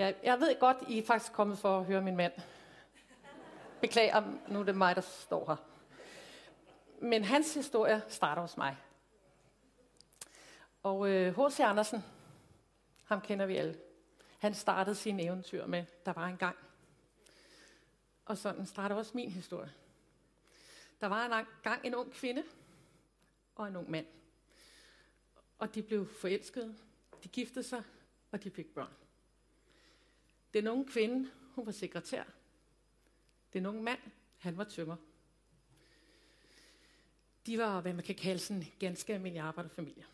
[0.00, 2.32] Ja, jeg ved godt, I er faktisk kommet for at høre min mand.
[3.80, 5.56] Beklager, nu er det mig, der står her.
[7.06, 8.76] Men hans historie starter hos mig.
[10.82, 11.60] Og H.C.
[11.60, 12.04] Øh, Andersen,
[13.04, 13.78] ham kender vi alle.
[14.38, 16.56] Han startede sin eventyr med, der var en gang.
[18.24, 19.72] Og sådan starter også min historie.
[21.00, 22.42] Der var en gang en ung kvinde
[23.54, 24.06] og en ung mand.
[25.58, 26.76] Og de blev forelskede,
[27.24, 27.82] de giftede sig,
[28.30, 28.94] og de fik børn.
[30.54, 32.24] Den unge kvinde, hun var sekretær.
[33.52, 34.00] Den unge mand,
[34.38, 34.96] han var tømmer.
[37.46, 40.04] De var, hvad man kan kalde sådan en ganske almindelig arbejderfamilie.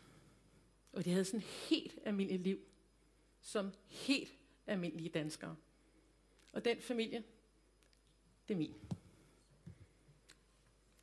[0.93, 2.59] Og de havde sådan helt almindeligt liv,
[3.41, 4.33] som helt
[4.67, 5.55] almindelige danskere.
[6.53, 7.23] Og den familie,
[8.47, 8.75] det er min.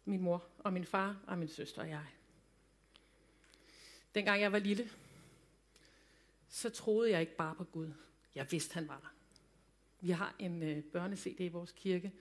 [0.05, 2.07] Min mor og min far og min søster og jeg.
[4.15, 4.91] Dengang jeg var lille,
[6.49, 7.93] så troede jeg ikke bare på Gud.
[8.35, 9.14] Jeg vidste, han var der.
[10.05, 12.13] Vi har en øh, børne-CD i vores kirke,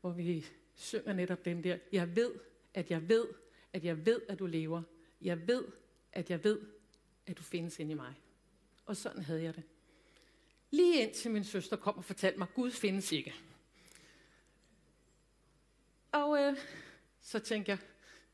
[0.00, 1.78] hvor vi synger netop den der.
[1.92, 2.32] Jeg ved,
[2.74, 3.28] at jeg ved,
[3.72, 4.82] at jeg ved, at du lever.
[5.20, 5.64] Jeg ved,
[6.12, 6.60] at jeg ved,
[7.26, 8.14] at du findes inde i mig.
[8.86, 9.62] Og sådan havde jeg det.
[10.70, 13.34] Lige indtil min søster kom og fortalte mig, Gud findes ikke.
[16.12, 16.56] Og øh,
[17.20, 17.78] så tænkte jeg,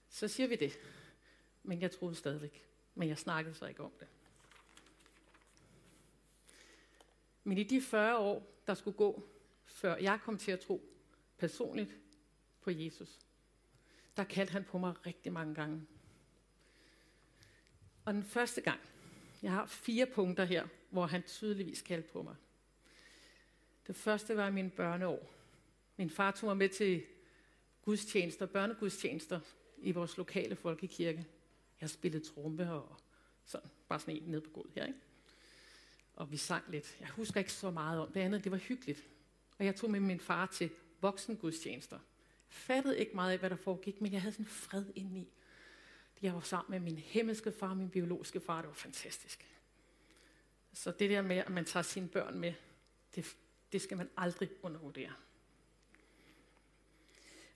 [0.08, 0.78] så siger vi det.
[1.62, 2.64] Men jeg troede stadigvæk.
[2.94, 4.08] Men jeg snakkede så ikke om det.
[7.44, 9.28] Men i de 40 år, der skulle gå,
[9.64, 10.94] før jeg kom til at tro
[11.38, 11.96] personligt
[12.60, 13.18] på Jesus,
[14.16, 15.86] der kaldte han på mig rigtig mange gange.
[18.04, 18.80] Og den første gang,
[19.42, 22.36] jeg har fire punkter her, hvor han tydeligvis kaldte på mig.
[23.86, 25.30] Det første var mine børneår.
[25.96, 27.04] Min far tog mig med til
[27.82, 29.40] gudstjenester, børnegudstjenester
[29.78, 31.26] i vores lokale folkekirke.
[31.80, 32.96] Jeg spillede trompe og
[33.44, 34.98] sådan, bare sådan en ned på gulvet her, ikke?
[36.18, 36.96] Og vi sang lidt.
[37.00, 39.08] Jeg husker ikke så meget om det andet, det var hyggeligt.
[39.58, 41.98] Og jeg tog med min far til voksengudstjenester.
[42.48, 45.32] Fattede ikke meget af, hvad der foregik, men jeg havde sådan fred indeni.
[46.22, 49.46] Jeg var sammen med min himmelske far og min biologiske far, det var fantastisk.
[50.72, 52.54] Så det der med, at man tager sine børn med,
[53.14, 53.36] det,
[53.72, 55.12] det skal man aldrig undervurdere.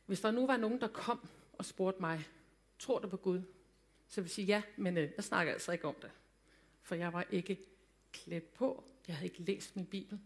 [0.06, 2.28] Hvis der nu var nogen, der kom og spurgte mig,
[2.78, 3.42] tror du på Gud?
[4.08, 6.10] Så vil jeg sige ja, men øh, jeg snakker altså ikke om det.
[6.82, 7.71] For jeg var ikke
[8.12, 8.84] klædt på.
[9.08, 10.20] Jeg havde ikke læst min Bibel.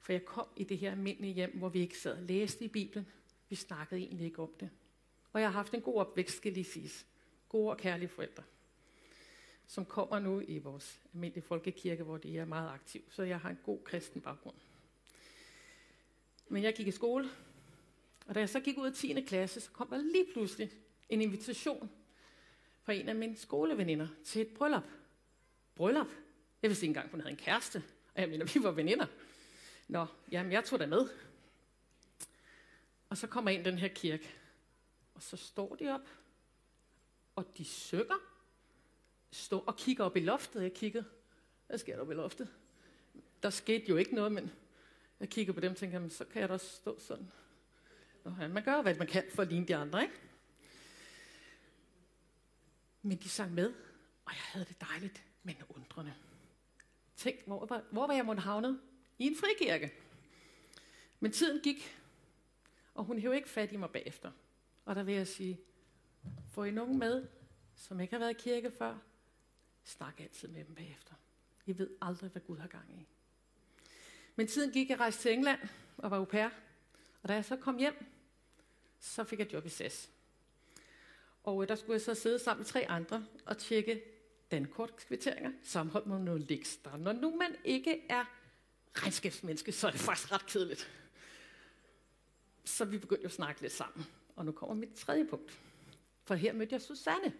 [0.00, 2.68] For jeg kom i det her almindelige hjem, hvor vi ikke sad og læste i
[2.68, 3.06] Bibelen.
[3.48, 4.70] Vi snakkede egentlig ikke om det.
[5.32, 7.06] Og jeg har haft en god opvækst, skal lige siges.
[7.48, 8.42] Gode og kærlige forældre
[9.66, 13.02] som kommer nu i vores almindelige folkekirke, hvor de er meget aktive.
[13.10, 14.56] Så jeg har en god kristen baggrund.
[16.48, 17.28] Men jeg gik i skole,
[18.26, 19.20] og da jeg så gik ud af 10.
[19.20, 20.70] klasse, så kom der lige pludselig
[21.08, 21.90] en invitation
[22.82, 24.84] fra en af mine skoleveninder til et bryllup.
[25.74, 26.06] Bryllup?
[26.66, 27.82] Jeg vidste ikke engang, hun havde en kæreste,
[28.14, 29.06] og jeg mener, vi var veninder.
[29.88, 31.08] Nå, jamen jeg tog da med.
[33.08, 34.34] Og så kommer ind den her kirke,
[35.14, 36.08] og så står de op,
[37.36, 38.16] og de synger,
[39.30, 40.62] Står og kigge op i loftet.
[40.62, 41.04] Jeg kiggede,
[41.66, 42.48] hvad sker der op i loftet?
[43.42, 44.52] Der skete jo ikke noget, men
[45.20, 47.32] jeg kigger på dem og tænker, så kan jeg da også stå sådan.
[48.24, 50.14] Nå, ja, man gør, hvad man kan for at ligne de andre, ikke?
[53.02, 53.74] Men de sang med,
[54.24, 56.14] og jeg havde det dejligt, men undrende.
[57.16, 58.80] Tænk, hvor var, hvor var jeg måtte havnet?
[59.18, 59.92] I en frikirke.
[61.20, 61.98] Men tiden gik,
[62.94, 64.32] og hun hævde ikke fat i mig bagefter.
[64.84, 65.60] Og der vil jeg sige,
[66.50, 67.26] få I nogen med,
[67.74, 68.98] som ikke har været i kirke før,
[69.84, 71.14] Snak altid med dem bagefter.
[71.66, 73.06] I ved aldrig, hvad Gud har gang i.
[74.36, 75.60] Men tiden gik, jeg rejste til England
[75.96, 76.48] og var au pair.
[77.22, 78.06] Og da jeg så kom hjem,
[79.00, 80.10] så fik jeg job i SAS.
[81.44, 84.02] Og øh, der skulle jeg så sidde sammen med tre andre og tjekke
[84.50, 86.96] dankortkvitteringer, sammenholdt med nogle ekstra.
[86.96, 88.24] Når nu man ikke er
[88.94, 90.90] regnskabsmenneske, så er det faktisk ret kedeligt.
[92.64, 94.06] Så vi begyndte at snakke lidt sammen.
[94.36, 95.60] Og nu kommer mit tredje punkt.
[96.24, 97.32] For her mødte jeg Susanne.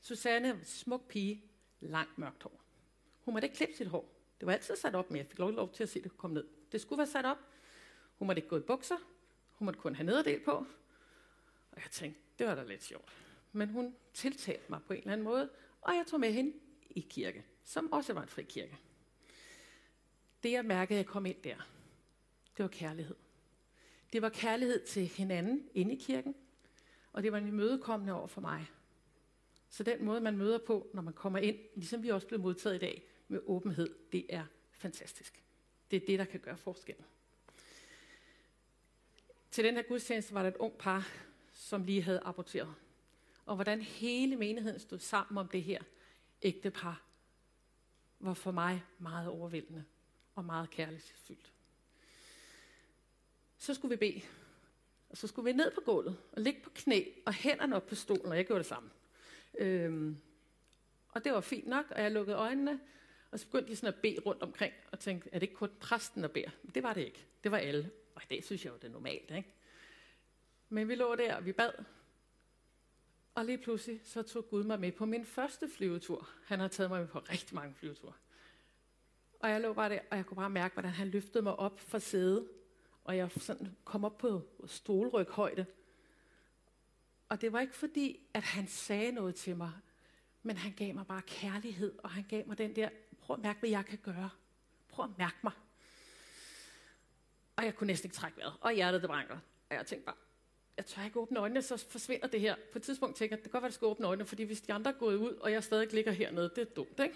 [0.00, 1.44] Susanne var en smuk pige,
[1.80, 2.60] langt mørkt hår.
[3.20, 4.16] Hun måtte ikke klippe sit hår.
[4.40, 6.34] Det var altid sat op, men jeg fik lov, lov til at se det komme
[6.34, 6.46] ned.
[6.72, 7.38] Det skulle være sat op.
[8.18, 8.96] Hun måtte ikke gå i bukser.
[9.52, 10.50] Hun måtte kun have nederdel på.
[11.72, 13.12] Og jeg tænkte, det var da lidt sjovt.
[13.52, 15.50] Men hun tiltalte mig på en eller anden måde,
[15.80, 16.52] og jeg tog med hende
[16.90, 18.78] i kirke, som også var en fri kirke.
[20.42, 21.56] Det jeg mærkede, jeg kom ind der,
[22.56, 23.16] det var kærlighed.
[24.12, 26.34] Det var kærlighed til hinanden inde i kirken,
[27.12, 28.70] og det var en imødekommende over for mig.
[29.68, 32.76] Så den måde, man møder på, når man kommer ind, ligesom vi også blev modtaget
[32.76, 35.42] i dag, med åbenhed, det er fantastisk.
[35.90, 37.04] Det er det, der kan gøre forskellen.
[39.50, 41.08] Til den her gudstjeneste var der et ung par,
[41.52, 42.74] som lige havde aborteret.
[43.46, 45.82] Og hvordan hele menigheden stod sammen om det her
[46.42, 47.02] ægte par,
[48.20, 49.84] var for mig meget overvældende.
[50.34, 51.52] og meget kærlighedsfyldt.
[53.58, 54.22] Så skulle vi bede.
[55.08, 57.94] Og så skulle vi ned på gulvet og ligge på knæ og hænderne op på
[57.94, 58.90] stolen, og jeg gjorde det samme.
[59.58, 60.16] Øhm,
[61.08, 62.80] og det var fint nok, og jeg lukkede øjnene,
[63.30, 65.70] og så begyndte de sådan at bede rundt omkring, og tænkte, er det ikke kun
[65.80, 66.50] præsten, der beder?
[66.62, 67.26] Men det var det ikke.
[67.44, 67.90] Det var alle.
[68.14, 69.54] Og i dag synes jeg jo, det er normalt, ikke?
[70.68, 71.72] Men vi lå der, og vi bad.
[73.34, 76.28] Og lige pludselig, så tog Gud mig med på min første flyvetur.
[76.44, 78.12] Han har taget mig med på rigtig mange flyveture.
[79.40, 81.80] Og jeg lå bare der, og jeg kunne bare mærke, hvordan han løftede mig op
[81.80, 82.48] fra sædet.
[83.04, 85.66] Og jeg sådan kom op på stolryghøjde.
[87.28, 89.72] Og det var ikke fordi, at han sagde noget til mig,
[90.42, 92.88] men han gav mig bare kærlighed, og han gav mig den der,
[93.20, 94.30] prøv at mærke, hvad jeg kan gøre.
[94.88, 95.52] Prøv at mærke mig.
[97.56, 99.38] Og jeg kunne næsten ikke trække vejret, og hjertet det brænder.
[99.70, 100.16] Og jeg tænkte bare,
[100.80, 102.56] jeg tør ikke åbne øjnene, så forsvinder det her.
[102.72, 104.42] På et tidspunkt tænker jeg, det kan godt være, at jeg skal åbne øjnene, fordi
[104.42, 107.14] hvis de andre er gået ud, og jeg stadig ligger hernede, det er dumt, ikke?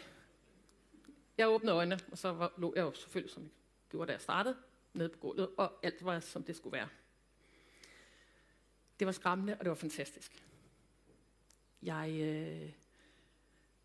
[1.38, 3.50] Jeg åbnede øjnene, og så var, lå jeg jo selvfølgelig, som jeg
[3.90, 4.56] gjorde, da jeg startede,
[4.94, 6.88] nede på gulvet, og alt var, som det skulle være.
[8.98, 10.44] Det var skræmmende, og det var fantastisk.
[11.82, 12.70] Jeg øh,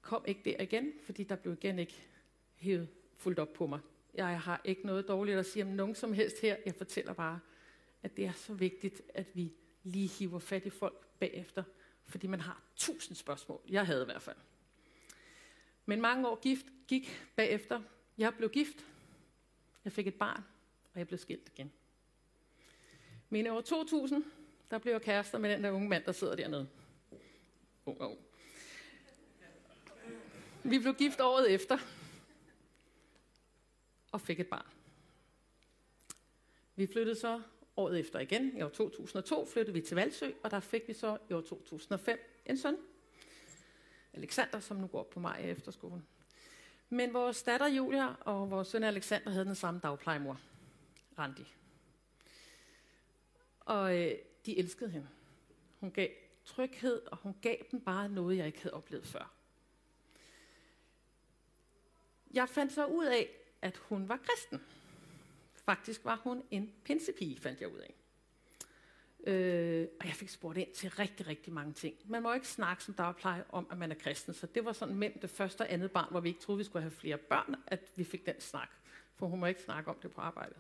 [0.02, 2.08] kom ikke der igen, fordi der blev igen ikke
[2.56, 2.88] hævet
[3.18, 3.80] fuldt op på mig.
[4.14, 6.56] Jeg har ikke noget dårligt at sige om nogen som helst her.
[6.66, 7.40] Jeg fortæller bare,
[8.04, 9.54] at det er så vigtigt, at vi
[9.84, 11.64] lige hiver fat i folk bagefter,
[12.06, 13.62] fordi man har tusind spørgsmål.
[13.70, 14.38] Jeg havde i hvert fald.
[15.86, 17.82] Men mange år gift gik bagefter.
[18.18, 18.86] Jeg blev gift.
[19.84, 20.44] Jeg fik et barn,
[20.94, 21.72] og jeg blev skilt igen.
[23.30, 24.24] Men i år 2000,
[24.72, 26.70] der blev jeg kærester med den der unge mand, der sidder dernede.
[27.86, 28.18] Oh, oh.
[30.64, 31.78] Vi blev gift året efter,
[34.12, 34.66] og fik et barn.
[36.76, 37.42] Vi flyttede så
[37.80, 41.18] året efter igen, i år 2002, flyttede vi til Valsø, og der fik vi så
[41.30, 42.78] i år 2005 en søn,
[44.14, 46.08] Alexander, som nu går på mig efterskolen.
[46.90, 50.40] Men vores datter Julia og vores søn Alexander havde den samme dagplejemor,
[51.20, 51.54] Randi.
[53.60, 54.16] Og øh,
[54.46, 55.08] de elskede hende.
[55.80, 56.10] Hun gav
[56.46, 59.34] tryghed, og hun gav dem bare noget, jeg ikke havde oplevet før.
[62.32, 63.30] Jeg fandt så ud af,
[63.62, 64.62] at hun var kristen.
[65.66, 67.94] Faktisk var hun en pinsepige, fandt jeg ud af.
[69.28, 71.96] Øh, og jeg fik spurgt ind til rigtig, rigtig mange ting.
[72.06, 74.34] Man må ikke snakke som dagpleje om, at man er kristen.
[74.34, 76.64] Så det var sådan mellem det første og andet barn, hvor vi ikke troede, vi
[76.64, 78.70] skulle have flere børn, at vi fik den snak.
[79.16, 80.58] For hun må ikke snakke om det på arbejdet.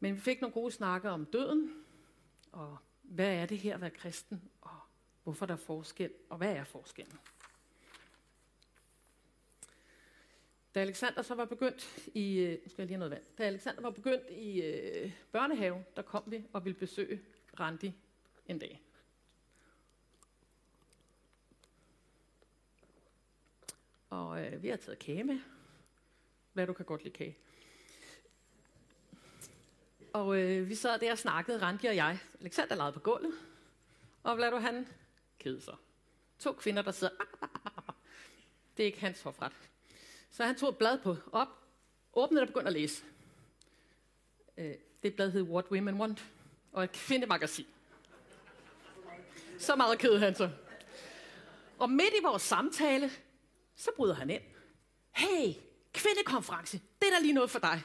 [0.00, 1.72] Men vi fik nogle gode snakker om døden,
[2.52, 4.76] og hvad er det her at være kristen, og
[5.22, 7.18] hvorfor der er forskel, og hvad er forskellen?
[10.74, 13.22] Da Alexander så var begyndt i, øh, nu skal jeg lige have noget vand.
[13.38, 17.20] Da Alexander var begyndt i øh, børnehave, der kom vi og ville besøge
[17.60, 17.92] Randi
[18.46, 18.82] en dag.
[24.10, 25.40] Og øh, vi har taget kage med.
[26.52, 27.38] Hvad du kan godt lide kage.
[30.12, 32.18] Og øh, vi sad der og snakkede, Randi og jeg.
[32.40, 33.34] Alexander legede på gulvet.
[34.22, 34.88] Og hvad du han
[35.38, 35.76] kede sig.
[36.38, 37.14] To kvinder, der sidder.
[38.76, 39.52] Det er ikke hans hofret.
[40.34, 41.48] Så han tog et blad på op,
[42.12, 43.04] åbnede og begyndte at læse.
[44.58, 46.24] Øh, det blad hed What Women Want,
[46.72, 47.66] og et kvindemagasin.
[49.58, 50.50] Så meget ked han så.
[51.78, 53.10] Og midt i vores samtale,
[53.76, 54.42] så bryder han ind.
[55.10, 55.54] Hey,
[55.92, 57.82] kvindekonference, det er da lige noget for dig.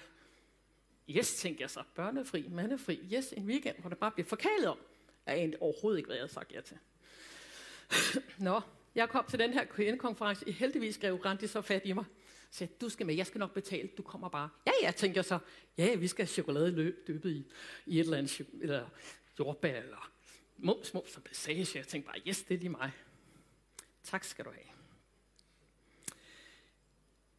[1.09, 1.83] Yes, tænker jeg så.
[1.95, 3.09] Børnefri, mandefri.
[3.13, 4.77] Yes, en weekend, hvor det bare bliver forkælet om.
[5.25, 6.77] Jeg anede overhovedet ikke, hvad jeg havde sagt ja til.
[8.37, 8.61] Nå,
[8.95, 10.49] jeg kom til den her kvindekonference.
[10.49, 12.06] I heldigvis skrev Randi så fat i mig
[12.49, 14.49] sagde, du skal med, jeg skal nok betale, du kommer bare.
[14.68, 15.39] Ja, ja, tænker jeg så.
[15.77, 17.51] Ja, vi skal have chokolade løb, døbet i,
[17.85, 18.89] i et eller andet, eller
[19.39, 20.11] jordbær, eller
[20.57, 21.77] mums, mums og passage.
[21.77, 22.91] Jeg tænkte bare, yes, det er lige mig.
[24.03, 24.65] Tak skal du have.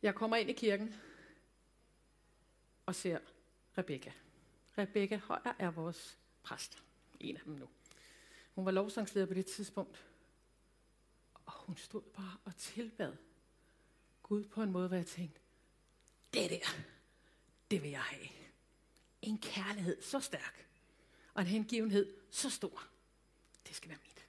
[0.02, 0.95] Jeg kommer ind i kirken
[2.87, 3.19] og ser
[3.79, 4.12] Rebecca.
[4.79, 6.83] Rebecca Højer er vores præst.
[7.21, 7.69] En af dem nu.
[8.55, 10.07] Hun var lovsangsleder på det tidspunkt.
[11.45, 13.17] Og hun stod bare og tilbad
[14.31, 15.41] Gud på en måde, hvor jeg tænkte,
[16.35, 16.67] det der,
[17.71, 18.29] det vil jeg have.
[19.23, 20.67] En kærlighed så stærk,
[21.35, 22.89] og en hengivenhed så stor.
[23.67, 24.27] Det skal være mit.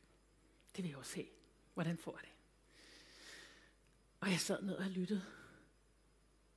[0.75, 1.29] Det vil jeg også se.
[1.73, 2.31] Hvordan får jeg det?
[4.19, 5.25] Og jeg sad ned og lyttede.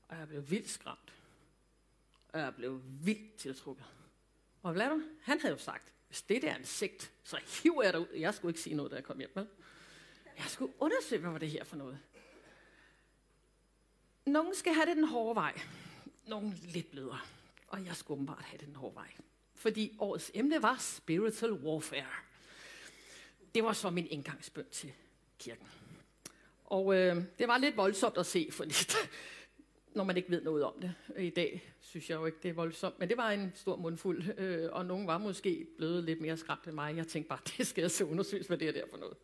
[0.08, 1.14] Og jeg blev vildt skræmt.
[2.28, 3.84] Og jeg blev vildt tiltrukket.
[4.62, 5.02] Og hvad du?
[5.22, 8.08] Han havde jo sagt, hvis det der er en sigt, så hiver jeg dig ud.
[8.14, 9.30] Jeg skulle ikke sige noget, da jeg kom hjem.
[9.34, 9.48] Vel?
[10.38, 12.00] Jeg skulle undersøge, hvad var det her for noget.
[14.26, 15.60] Nogen skal have det den hårde vej.
[16.26, 17.20] Nogen lidt blødere.
[17.68, 19.12] Og jeg skulle åbenbart have det den hårde vej.
[19.54, 22.06] Fordi årets emne var spiritual warfare.
[23.54, 24.92] Det var så min indgangsbøn til
[25.38, 25.66] kirken.
[26.64, 28.74] Og øh, det var lidt voldsomt at se, fordi
[29.94, 30.94] når man ikke ved noget om det.
[31.18, 34.38] I dag synes jeg jo ikke, det er voldsomt, men det var en stor mundfuld,
[34.38, 36.96] øh, og nogen var måske blevet lidt mere skræmt end mig.
[36.96, 39.16] Jeg tænkte bare, det skal jeg så undersøges, hvad det er der for noget.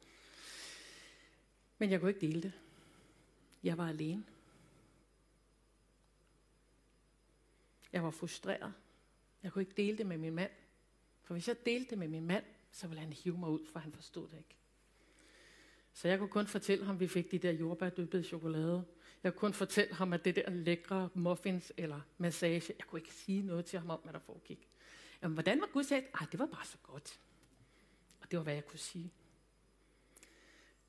[1.79, 2.53] Men jeg kunne ikke dele det.
[3.63, 4.25] Jeg var alene.
[7.93, 8.73] Jeg var frustreret.
[9.43, 10.51] Jeg kunne ikke dele det med min mand.
[11.23, 13.79] For hvis jeg delte det med min mand, så ville han hive mig ud, for
[13.79, 14.57] han forstod det ikke.
[15.93, 18.85] Så jeg kunne kun fortælle ham, at vi fik de der jordbærdyppede chokolade.
[19.23, 23.15] Jeg kunne kun fortælle ham, at det der lækre muffins eller massage, jeg kunne ikke
[23.15, 24.69] sige noget til ham om, hvad der foregik.
[25.23, 26.07] Jamen, hvordan var Gud sagt?
[26.21, 27.21] Ej, det var bare så godt.
[28.21, 29.13] Og det var, hvad jeg kunne sige.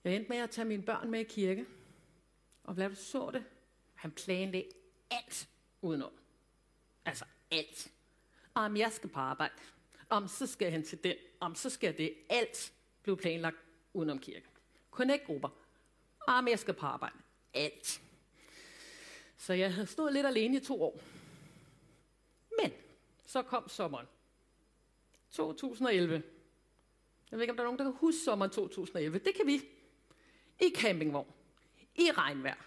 [0.03, 1.65] Jeg endte med at tage mine børn med i kirke.
[2.63, 3.43] Og hvad du så det?
[3.93, 4.69] Han planlagde
[5.11, 5.49] alt
[5.81, 6.11] udenom.
[7.05, 7.91] Altså alt.
[8.53, 9.53] Om jeg skal på arbejde.
[10.09, 11.15] Om så skal jeg hen til den.
[11.39, 12.13] Om så skal det.
[12.29, 13.57] Alt blive planlagt
[13.93, 14.45] udenom kirke.
[14.91, 15.49] Connect-grupper.
[16.27, 17.15] Om jeg skal på arbejde.
[17.53, 18.01] Alt.
[19.37, 21.01] Så jeg havde stået lidt alene i to år.
[22.61, 22.71] Men
[23.25, 24.07] så kom sommeren.
[25.31, 26.23] 2011.
[27.31, 29.19] Jeg ved ikke, om der er nogen, der kan huske sommeren 2011.
[29.19, 29.61] Det kan vi.
[30.59, 31.33] I campingvogn.
[31.95, 32.65] I regnvejr.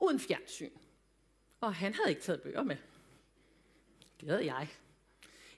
[0.00, 0.70] Uden fjernsyn.
[1.60, 2.76] Og han havde ikke taget bøger med.
[4.20, 4.68] Det havde jeg.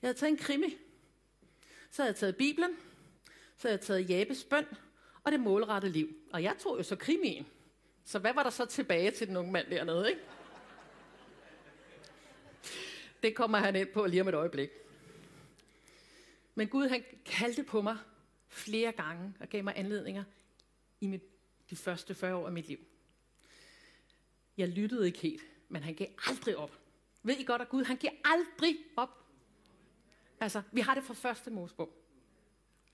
[0.02, 0.76] Jeg havde taget en krimi.
[1.90, 2.70] Så havde jeg taget Bibelen.
[3.56, 4.66] Så havde jeg taget Jabes bøn
[5.24, 6.16] og det målrette liv.
[6.32, 7.46] Og jeg tog jo så krimien.
[8.04, 10.20] Så hvad var der så tilbage til den unge mand dernede, ikke?
[13.22, 14.70] Det kommer han ind på lige om et øjeblik.
[16.54, 17.98] Men Gud han kaldte på mig
[18.48, 20.24] flere gange og gav mig anledninger
[21.00, 21.22] i mit,
[21.70, 22.78] de første 40 år af mit liv.
[24.56, 26.78] Jeg lyttede ikke helt, men han gav aldrig op.
[27.28, 29.24] Ved I godt, at Gud han giver aldrig op.
[30.40, 31.92] Altså, vi har det fra første Mosebog.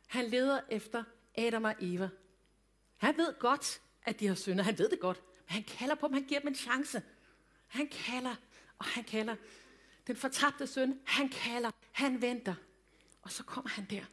[0.06, 2.08] Han leder efter Adam og Eva.
[2.96, 4.64] Han ved godt, at de har syndet.
[4.64, 5.22] Han ved det godt.
[5.36, 6.14] Men han kalder på dem.
[6.14, 7.02] Han giver dem en chance.
[7.66, 8.34] Han kalder,
[8.78, 9.36] og han kalder.
[10.06, 11.70] Den fortabte søn, han kalder.
[11.92, 12.54] Han venter.
[13.22, 14.04] Og så kommer han der.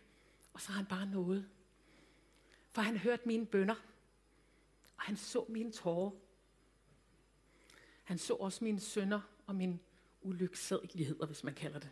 [0.53, 1.49] Og så har han bare noget.
[2.71, 3.75] For han hørte mine bønder.
[4.97, 6.11] Og han så mine tårer.
[8.03, 9.79] Han så også mine sønder og mine
[10.21, 11.89] ulyksaligheder, hvis man kalder det.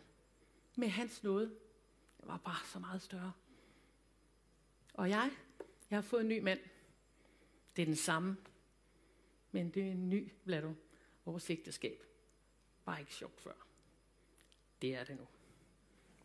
[0.76, 1.46] Med hans nåde.
[2.20, 3.32] Det var bare så meget større.
[4.94, 5.30] Og jeg,
[5.90, 6.60] jeg har fået en ny mand.
[7.76, 8.36] Det er den samme.
[9.52, 10.74] Men det er en ny, lad du,
[11.24, 12.04] vores ægteskab.
[12.84, 13.52] Bare ikke sjovt før.
[14.82, 15.26] Det er det nu.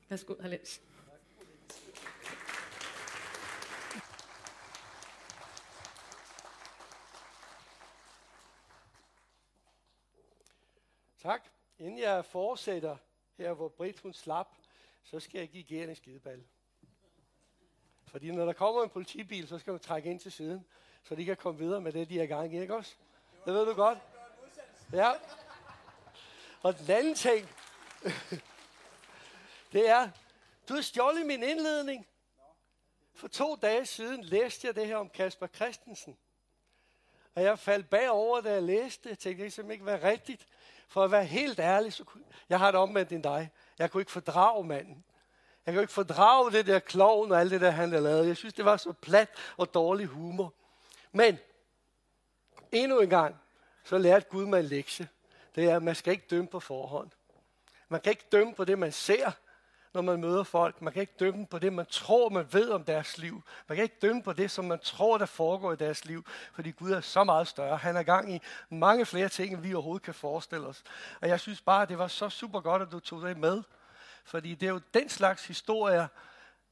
[0.09, 0.81] Værsgo, Halens.
[11.17, 11.54] Tak.
[11.79, 12.97] Inden jeg fortsætter
[13.37, 14.47] her, hvor Britt hun slap,
[15.03, 16.43] så skal jeg give Gert en skideball.
[18.07, 20.65] Fordi når der kommer en politibil, så skal man trække ind til siden,
[21.03, 22.95] så de kan komme videre med det, de er i gang i, ikke også?
[23.45, 23.97] Det ved du godt.
[24.93, 25.11] Ja.
[26.61, 27.49] Og den anden ting,
[29.73, 30.09] det er,
[30.69, 32.07] du har stjålet min indledning.
[33.13, 36.17] For to dage siden læste jeg det her om Kasper Christensen.
[37.35, 39.09] Og jeg faldt bagover, da jeg læste det.
[39.09, 40.47] Jeg tænkte, det kan ikke være rigtigt.
[40.87, 43.51] For at være helt ærlig, så kunne, jeg har det omvendt end dig.
[43.79, 45.03] Jeg kunne ikke fordrage manden.
[45.65, 48.27] Jeg kunne ikke fordrage det der klovn og alt det der, han havde lavet.
[48.27, 50.53] Jeg synes, det var så plat og dårlig humor.
[51.11, 51.37] Men
[52.71, 53.35] endnu en gang,
[53.83, 55.07] så lærte Gud mig en lektie.
[55.55, 57.11] Det er, at man skal ikke dømme på forhånd.
[57.89, 59.31] Man kan ikke dømme på det, man ser,
[59.95, 60.81] når man møder folk.
[60.81, 63.41] Man kan ikke dømme på det, man tror, man ved om deres liv.
[63.67, 66.71] Man kan ikke dømme på det, som man tror, der foregår i deres liv, fordi
[66.71, 67.77] Gud er så meget større.
[67.77, 70.83] Han er gang i mange flere ting, end vi overhovedet kan forestille os.
[71.21, 73.63] Og jeg synes bare, at det var så super godt, at du tog det med.
[74.25, 76.07] Fordi det er jo den slags historier,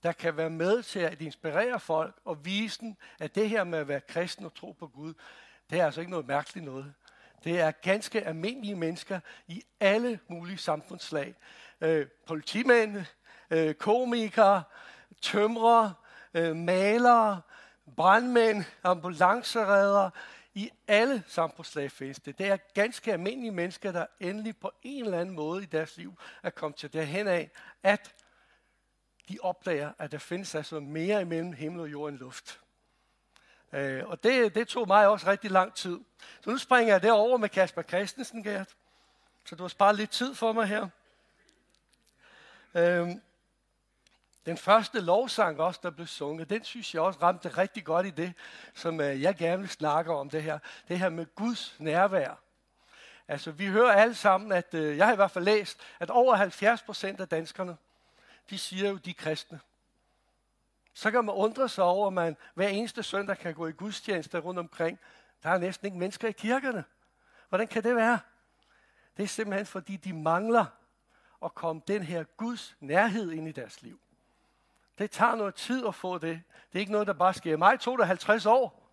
[0.03, 3.79] der kan være med til at inspirere folk og vise dem, at det her med
[3.79, 5.13] at være kristen og tro på Gud,
[5.69, 6.93] det er altså ikke noget mærkeligt noget.
[7.43, 11.35] Det er ganske almindelige mennesker i alle mulige samfundslag.
[11.81, 13.05] Øh, politimænd,
[13.49, 14.63] øh, komikere,
[15.21, 15.93] tømrere,
[16.33, 17.41] øh, malere,
[17.95, 20.09] brandmænd, ambulanceredder.
[20.53, 22.37] I alle samfundslag findes det.
[22.37, 26.19] Det er ganske almindelige mennesker, der endelig på en eller anden måde i deres liv
[26.43, 27.51] er kommet til derhen af,
[27.83, 28.15] at
[29.29, 32.62] de opdager, at der findes altså mere imellem himmel og jord end luft.
[33.73, 35.99] Øh, og det, det tog mig også rigtig lang tid.
[36.41, 38.75] Så nu springer jeg derover med Kasper Christensen, Gert.
[39.45, 40.87] Så du har sparet lidt tid for mig her.
[42.75, 43.09] Øh,
[44.45, 48.09] den første lovsang også, der blev sunget, den synes jeg også ramte rigtig godt i
[48.09, 48.33] det,
[48.73, 50.59] som øh, jeg gerne vil snakke om det her.
[50.87, 52.39] Det her med Guds nærvær.
[53.27, 56.35] Altså, vi hører alle sammen, at øh, jeg har i hvert fald læst, at over
[56.35, 57.77] 70 procent af danskerne,
[58.49, 59.59] de siger jo, de er kristne.
[60.93, 64.39] Så kan man undre sig over, at man hver eneste søndag kan gå i gudstjeneste
[64.39, 64.99] rundt omkring.
[65.43, 66.83] Der er næsten ikke mennesker i kirkerne.
[67.49, 68.19] Hvordan kan det være?
[69.17, 70.65] Det er simpelthen fordi, de mangler
[71.43, 73.99] at komme den her Guds nærhed ind i deres liv.
[74.97, 76.41] Det tager noget tid at få det.
[76.71, 77.57] Det er ikke noget, der bare sker.
[77.57, 78.83] Mig tog det 50 år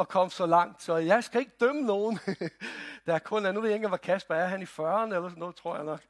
[0.00, 2.18] at komme så langt, så jeg skal ikke dømme nogen.
[3.06, 4.46] der er kun, nu ved jeg ikke, hvor Kasper er.
[4.46, 6.00] Han i 40'erne eller sådan noget, tror jeg nok.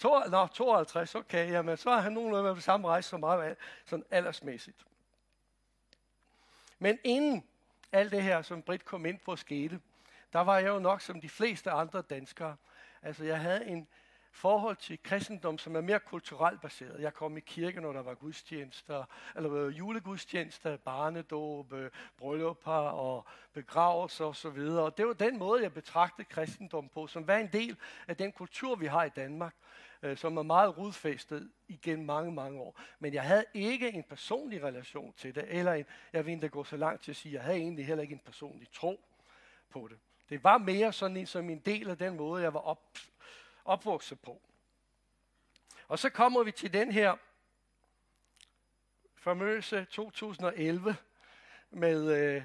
[0.00, 1.50] To, Nå, 52, okay.
[1.50, 4.86] Jamen, så har han nogenlunde på samme rejse som mig, sådan aldersmæssigt.
[6.78, 7.44] Men inden
[7.92, 9.80] alt det her, som Britt kom ind på, skete,
[10.32, 12.56] der var jeg jo nok som de fleste andre danskere.
[13.02, 13.88] Altså, jeg havde en
[14.32, 17.02] forhold til kristendom, som er mere kulturelt baseret.
[17.02, 19.04] Jeg kom i kirke, når der var gudstjenester,
[19.36, 24.58] eller øh, julegudstjenester, barnedåb, øh, bryllupper og begravelser osv.
[24.58, 27.76] Og det var den måde, jeg betragtede kristendom på, som var en del
[28.08, 29.54] af den kultur, vi har i Danmark,
[30.02, 32.80] øh, som er meget rodfæstet igennem mange, mange år.
[32.98, 36.64] Men jeg havde ikke en personlig relation til det, eller en, jeg vil ikke gå
[36.64, 39.04] så langt til at sige, jeg havde egentlig heller ikke en personlig tro
[39.70, 39.98] på det.
[40.28, 42.98] Det var mere sådan en, som en del af den måde, jeg var op,
[43.64, 44.42] opvokset på.
[45.88, 47.16] Og så kommer vi til den her
[49.16, 50.96] famøse 2011
[51.70, 52.42] med, øh,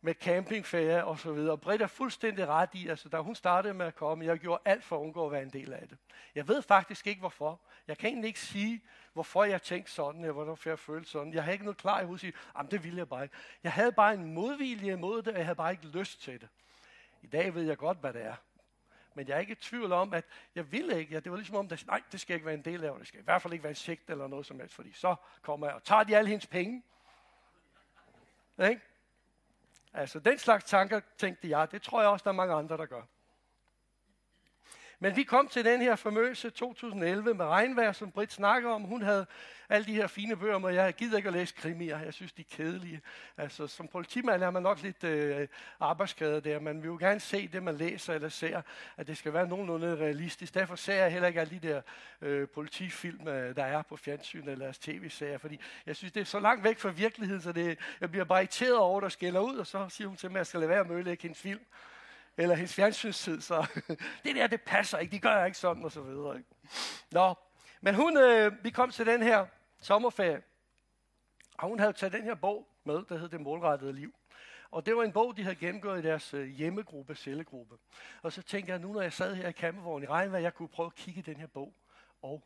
[0.00, 1.58] med campingferie og så videre.
[1.58, 4.84] Britt er fuldstændig ret i, altså da hun startede med at komme, jeg gjorde alt
[4.84, 5.98] for at undgå at være en del af det.
[6.34, 7.60] Jeg ved faktisk ikke hvorfor.
[7.88, 11.34] Jeg kan egentlig ikke sige, hvorfor jeg tænkte sådan, eller hvorfor jeg følte sådan.
[11.34, 13.34] Jeg havde ikke noget klar i hovedet at sige, det ville jeg bare ikke.
[13.62, 16.48] Jeg havde bare en modvilje imod det, og jeg havde bare ikke lyst til det.
[17.22, 18.34] I dag ved jeg godt, hvad det er.
[19.14, 20.24] Men jeg er ikke i tvivl om, at
[20.54, 21.14] jeg ville ikke.
[21.14, 23.08] Ja, det var ligesom om, at nej, det skal ikke være en del af, det
[23.08, 25.66] skal i hvert fald ikke være en sigt eller noget som helst, fordi så kommer
[25.66, 26.82] jeg og tager de alle hendes penge.
[28.68, 28.80] Ikke?
[29.92, 32.86] Altså, den slags tanker tænkte jeg, det tror jeg også, der er mange andre, der
[32.86, 33.02] gør.
[35.00, 38.82] Men vi kom til den her famøse 2011 med regnvejr, som Britt snakker om.
[38.82, 39.26] Hun havde
[39.68, 41.98] alle de her fine bøger, men jeg gider ikke at læse krimier.
[41.98, 43.00] Jeg synes, de er kedelige.
[43.36, 45.48] Altså, som politimand er man nok lidt øh,
[45.80, 46.60] arbejdsskadet der.
[46.60, 48.62] Man vil jo gerne se det, man læser eller ser,
[48.96, 50.54] at det skal være nogenlunde realistisk.
[50.54, 51.82] Derfor ser jeg heller ikke alle de der
[52.22, 56.40] øh, politifilm, øh, der er på fjernsyn eller tv-serier, fordi jeg synes, det er så
[56.40, 59.66] langt væk fra virkeligheden, så det, jeg bliver bare irriteret over, der skælder ud, og
[59.66, 61.60] så siger hun til mig, at jeg skal lade være med at ødelægge en film
[62.38, 63.66] eller hendes fjernsynstid, så
[64.24, 66.36] det der, det passer ikke, de gør ikke sådan, og så videre.
[66.36, 66.48] Ikke?
[67.10, 67.34] Nå,
[67.80, 69.46] men hun, øh, vi kom til den her
[69.80, 70.42] sommerferie,
[71.58, 74.14] og hun havde taget den her bog med, der hed Det målrettede liv.
[74.70, 77.76] Og det var en bog, de havde gennemgået i deres øh, hjemmegruppe, cellegruppe.
[78.22, 80.68] Og så tænkte jeg, nu når jeg sad her i campingvognen i regnvejr, jeg kunne
[80.68, 81.74] prøve at kigge i den her bog,
[82.22, 82.42] og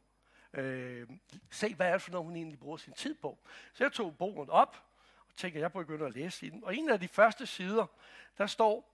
[0.55, 1.09] øh,
[1.51, 3.39] se, hvad er det for noget, hun egentlig bruger sin tid på.
[3.73, 4.77] Så jeg tog bogen op,
[5.29, 6.65] og tænkte, at jeg begynder at læse i den.
[6.65, 7.87] Og en af de første sider,
[8.39, 8.92] der står,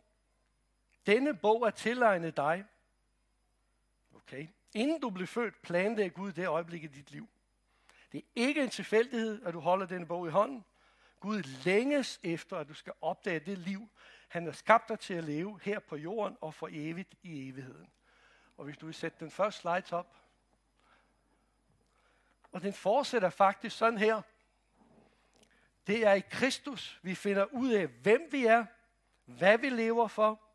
[1.09, 2.64] denne bog er tilegnet dig.
[4.14, 4.49] Okay.
[4.75, 7.29] Inden du blev født, planlagde Gud det øjeblik i dit liv.
[8.12, 10.64] Det er ikke en tilfældighed, at du holder denne bog i hånden.
[11.21, 13.88] Gud længes efter, at du skal opdage det liv,
[14.29, 17.92] han har skabt dig til at leve her på jorden og for evigt i evigheden.
[18.57, 20.16] Og hvis du vil sætte den første slide op.
[22.53, 24.23] Og den fortsætter faktisk sådan her.
[25.87, 28.66] Det er i Kristus, vi finder ud af, hvem vi er,
[29.25, 30.47] hvad vi lever for,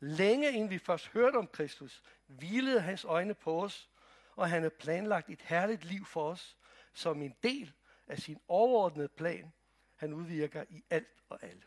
[0.00, 3.88] Længe inden vi først hørte om Kristus, hvilede hans øjne på os,
[4.36, 6.56] og han havde planlagt et herligt liv for os,
[6.92, 7.72] som en del
[8.06, 9.52] af sin overordnede plan,
[9.96, 11.62] han udvirker i alt og alle.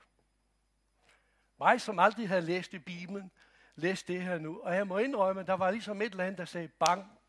[1.60, 3.32] Mig, som aldrig havde læst i Bibelen,
[3.76, 6.38] læste det her nu, og jeg må indrømme, at der var ligesom et eller andet,
[6.38, 7.20] der sagde bang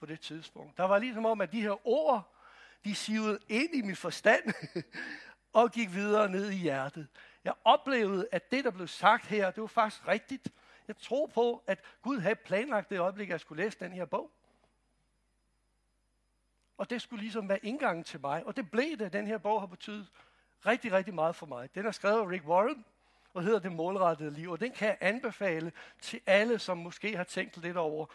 [0.00, 0.76] på det tidspunkt.
[0.76, 2.34] Der var ligesom om, at de her ord,
[2.84, 4.54] de sivede ind i min forstand,
[5.52, 7.08] og gik videre ned i hjertet.
[7.48, 10.52] Jeg oplevede, at det, der blev sagt her, det var faktisk rigtigt.
[10.88, 14.04] Jeg tror på, at Gud havde planlagt det øjeblik, at jeg skulle læse den her
[14.04, 14.30] bog.
[16.78, 18.46] Og det skulle ligesom være indgangen til mig.
[18.46, 19.12] Og det blev det.
[19.12, 20.10] Den her bog har betydet
[20.66, 21.74] rigtig, rigtig meget for mig.
[21.74, 22.84] Den er skrevet af Rick Warren
[23.34, 24.50] og hedder Det målrettede liv.
[24.50, 28.06] Og den kan jeg anbefale til alle, som måske har tænkt lidt over,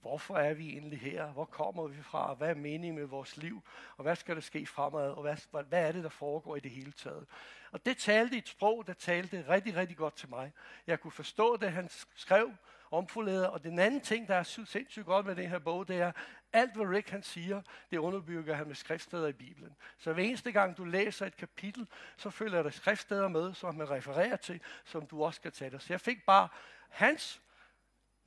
[0.00, 1.26] hvorfor er vi egentlig her?
[1.26, 2.34] Hvor kommer vi fra?
[2.34, 3.62] Hvad er meningen med vores liv?
[3.96, 5.10] Og hvad skal der ske fremad?
[5.10, 7.26] Og hvad, hvad er det, der foregår i det hele taget?
[7.72, 10.52] Og det talte et sprog, der talte rigtig, rigtig godt til mig.
[10.86, 12.50] Jeg kunne forstå det, han skrev,
[12.90, 13.46] omfuleret.
[13.46, 16.12] Og den anden ting, der er sindssygt godt med den her bog, det er,
[16.52, 19.76] alt hvad Rick han siger, det underbygger han med skriftsteder i Bibelen.
[19.98, 23.90] Så hver eneste gang du læser et kapitel, så følger der skriftsteder med, som man
[23.90, 25.80] refererer til, som du også skal tage dig.
[25.80, 26.48] Så jeg fik bare
[26.88, 27.40] hans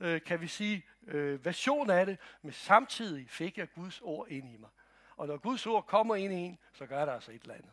[0.00, 4.48] øh, kan vi sige, øh, version af det, men samtidig fik jeg Guds ord ind
[4.48, 4.70] i mig.
[5.16, 7.70] Og når Guds ord kommer ind i en, så gør det altså et eller andet.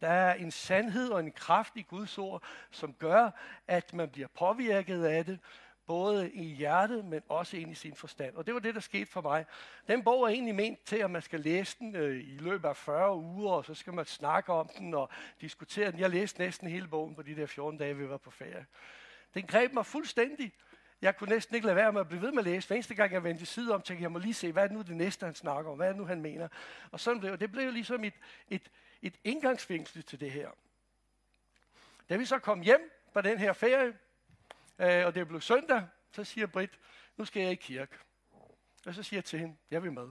[0.00, 3.30] Der er en sandhed og en kraft i Guds ord, som gør,
[3.66, 5.40] at man bliver påvirket af det,
[5.86, 8.36] både i hjertet, men også ind i sin forstand.
[8.36, 9.44] Og det var det, der skete for mig.
[9.86, 12.76] Den bog er egentlig ment til, at man skal læse den øh, i løbet af
[12.76, 15.08] 40 uger, og så skal man snakke om den og
[15.40, 16.00] diskutere den.
[16.00, 18.66] Jeg læste næsten hele bogen på de der 14 dage, vi var på ferie.
[19.34, 20.52] Den greb mig fuldstændig
[21.02, 22.68] jeg kunne næsten ikke lade være med at blive ved med at læse.
[22.68, 24.66] Hver eneste gang jeg vendte side om, tænkte jeg, jeg må lige se, hvad er
[24.66, 25.76] det nu det næste, han snakker om?
[25.76, 26.48] Hvad er det nu, han mener?
[26.90, 27.52] Og sådan blev det.
[27.52, 28.14] blev jo ligesom et,
[28.48, 28.70] et,
[29.02, 30.50] et indgangsvinkel til det her.
[32.08, 33.98] Da vi så kom hjem fra den her ferie,
[34.78, 36.78] øh, og det blev søndag, så siger Britt,
[37.16, 37.96] nu skal jeg i kirke.
[38.86, 40.08] Og så siger jeg til hende, jeg vil med.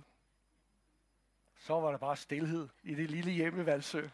[1.59, 4.07] Så var der bare stillhed i det lille hjem i Valsø.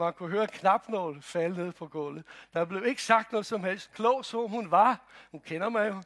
[0.00, 2.24] Man kunne høre knapnål falde ned på gulvet.
[2.52, 3.92] Der blev ikke sagt noget som helst.
[3.92, 6.02] Klog som hun var, hun kender mig jo,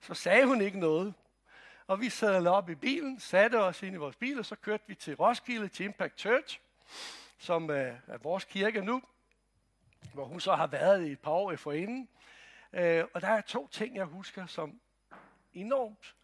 [0.00, 1.14] så sagde hun ikke noget.
[1.86, 4.84] Og vi sad op i bilen, satte os ind i vores bil, og så kørte
[4.86, 6.60] vi til Roskilde, til Impact Church,
[7.38, 9.02] som er vores kirke nu,
[10.14, 12.08] hvor hun så har været i et par år forinden.
[12.72, 14.80] Øh, og der er to ting, jeg husker, som
[15.52, 16.14] enormt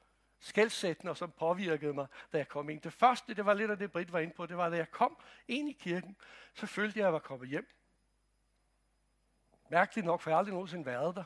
[0.43, 2.81] skældsættende, og som påvirkede mig, da jeg kom ind.
[2.81, 4.91] Det første, det var lidt af det, Britt var inde på, det var, da jeg
[4.91, 6.17] kom ind i kirken,
[6.55, 7.69] så følte jeg, at jeg var kommet hjem.
[9.71, 11.25] Mærkeligt nok, for jeg aldrig nogensinde været der.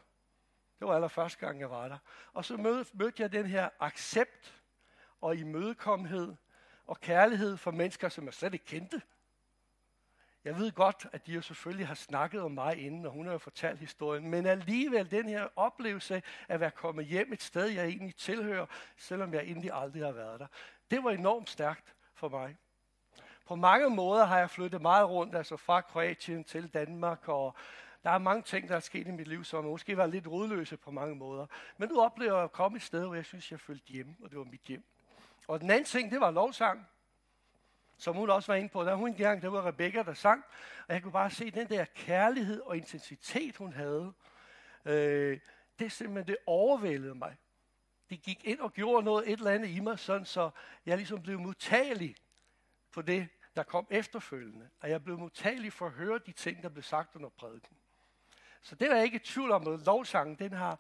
[0.79, 1.99] Det var allerførste gang, jeg var der.
[2.33, 4.63] Og så mødte, mødte jeg den her accept
[5.21, 6.37] og imødekommenhed
[6.87, 9.03] og kærlighed for mennesker, som jeg slet ikke kendte.
[10.47, 13.33] Jeg ved godt, at de jo selvfølgelig har snakket om mig inden, og hun har
[13.33, 17.67] jo fortalt historien, men alligevel den her oplevelse af at være kommet hjem et sted,
[17.67, 20.47] jeg egentlig tilhører, selvom jeg egentlig aldrig har været der,
[20.91, 22.57] det var enormt stærkt for mig.
[23.47, 27.55] På mange måder har jeg flyttet meget rundt, altså fra Kroatien til Danmark, og
[28.03, 30.77] der er mange ting, der er sket i mit liv, som måske var lidt rodløse
[30.77, 31.47] på mange måder.
[31.77, 34.31] Men nu oplever jeg at komme et sted, hvor jeg synes, jeg følte hjemme, og
[34.31, 34.85] det var mit hjem.
[35.49, 36.87] Og den anden ting, det var lovsang
[37.99, 40.45] som hun også var inde på, der hun engang, der var Rebecca, der sang,
[40.89, 44.13] og jeg kunne bare se den der kærlighed og intensitet, hun havde.
[44.85, 45.41] Øh,
[45.79, 47.37] det simpelthen, det overvældede mig.
[48.11, 50.51] Det gik ind og gjorde noget, et eller andet i mig, sådan så
[50.87, 52.17] jeg ligesom blev modtagelig
[52.91, 54.69] for det, der kom efterfølgende.
[54.81, 57.77] Og jeg blev modtagelig for at høre de ting, der blev sagt under prædiken.
[58.63, 60.79] Så det er jeg ikke i tvivl om, at lovsangen, den har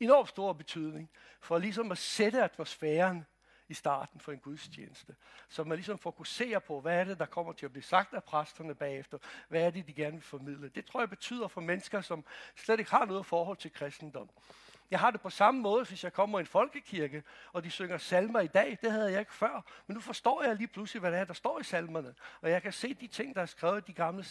[0.00, 3.26] enormt stor betydning for ligesom at sætte atmosfæren
[3.68, 5.14] i starten for en gudstjeneste.
[5.48, 8.24] Så man ligesom fokuserer på, hvad er det, der kommer til at blive sagt af
[8.24, 9.18] præsterne bagefter.
[9.48, 10.68] Hvad er det, de gerne vil formidle.
[10.68, 12.24] Det tror jeg betyder for mennesker, som
[12.56, 14.30] slet ikke har noget forhold til kristendom.
[14.90, 17.98] Jeg har det på samme måde, hvis jeg kommer i en folkekirke, og de synger
[17.98, 18.78] salmer i dag.
[18.82, 19.64] Det havde jeg ikke før.
[19.86, 22.14] Men nu forstår jeg lige pludselig, hvad det er, der står i salmerne.
[22.40, 24.24] Og jeg kan se de ting, der er skrevet i de gamle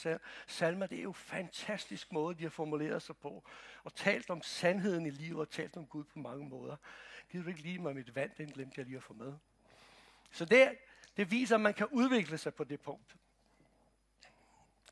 [0.48, 0.86] salmer.
[0.88, 3.44] Det er jo fantastisk måde, de har formuleret sig på.
[3.84, 6.76] Og talt om sandheden i livet, og talt om Gud på mange måder.
[7.36, 8.32] Gider du ikke lige mig mit vand?
[8.38, 9.34] Den glemte jeg lige at få med.
[10.32, 10.78] Så det,
[11.18, 13.16] det viser, at man kan udvikle sig på det punkt.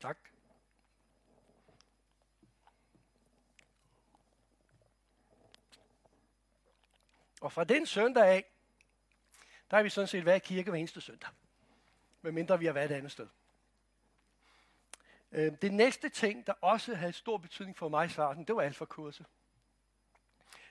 [0.00, 0.18] Tak.
[7.40, 8.44] Og fra den søndag af,
[9.70, 11.30] der har vi sådan set været i kirke hver eneste søndag.
[12.22, 13.28] Medmindre vi har været et andet sted.
[15.32, 18.62] Øh, det næste ting, der også havde stor betydning for mig i starten, det var
[18.62, 19.26] alfakurset.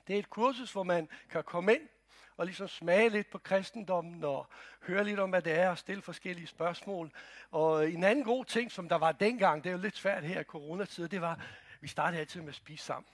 [0.08, 1.90] Det er et kursus, hvor man kan komme ind
[2.38, 4.48] og ligesom smage lidt på kristendommen og
[4.82, 7.12] høre lidt om, hvad det er og stille forskellige spørgsmål.
[7.52, 10.40] Og en anden god ting, som der var dengang, det er jo lidt svært her
[10.40, 11.40] i coronatiden, det var, at
[11.82, 13.10] vi startede altid med at spise sammen.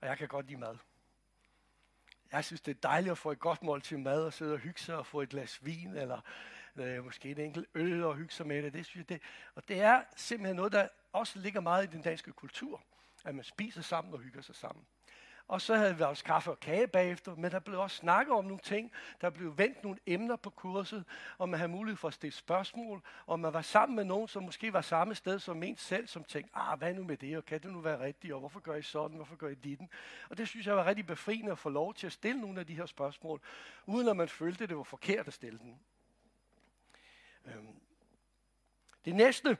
[0.00, 0.76] Og jeg kan godt lide mad.
[2.32, 4.80] Jeg synes, det er dejligt at få et godt måltid mad og sidde og hygge
[4.80, 6.20] sig og få et glas vin eller
[6.76, 8.72] øh, måske en enkelt øl og hygge sig med det.
[8.72, 9.22] det, synes jeg, det.
[9.54, 12.82] Og det er simpelthen noget, der også ligger meget i den danske kultur,
[13.24, 14.86] at man spiser sammen og hygger sig sammen.
[15.48, 18.44] Og så havde vi også kaffe og kage bagefter, men der blev også snakket om
[18.44, 18.92] nogle ting.
[19.20, 21.04] Der blev vendt nogle emner på kurset,
[21.38, 24.42] og man havde mulighed for at stille spørgsmål, og man var sammen med nogen, som
[24.42, 27.44] måske var samme sted som en selv, som tænkte, ah, hvad nu med det, og
[27.44, 29.90] kan det nu være rigtigt, og hvorfor gør I sådan, hvorfor gør I ditten?
[30.30, 32.66] Og det synes jeg var rigtig befriende at få lov til at stille nogle af
[32.66, 33.40] de her spørgsmål,
[33.86, 35.74] uden at man følte, at det var forkert at stille dem.
[37.44, 37.80] Øhm,
[39.04, 39.58] det næste,